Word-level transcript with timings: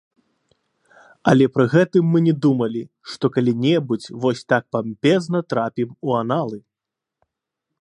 Але 1.31 1.45
пры 1.57 1.65
гэтым 1.73 2.03
мы 2.13 2.19
не 2.27 2.33
думалі, 2.45 2.81
што 3.11 3.25
калі-небудзь 3.35 4.09
вось 4.25 4.41
так 4.55 4.63
пампезна 4.77 5.39
трапім 5.55 5.89
у 6.07 6.17
аналы. 6.23 6.57